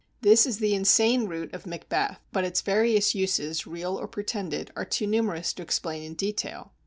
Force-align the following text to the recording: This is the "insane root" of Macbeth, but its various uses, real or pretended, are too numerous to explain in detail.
This 0.21 0.47
is 0.47 0.57
the 0.57 0.73
"insane 0.73 1.27
root" 1.27 1.53
of 1.53 1.67
Macbeth, 1.67 2.19
but 2.31 2.43
its 2.43 2.61
various 2.61 3.13
uses, 3.13 3.67
real 3.67 3.97
or 3.99 4.07
pretended, 4.07 4.71
are 4.75 4.83
too 4.83 5.05
numerous 5.05 5.53
to 5.53 5.61
explain 5.61 6.01
in 6.01 6.15
detail. 6.15 6.71